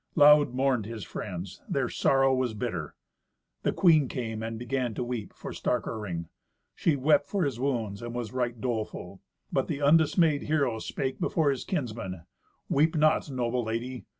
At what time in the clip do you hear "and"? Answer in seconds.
4.41-4.57, 8.01-8.15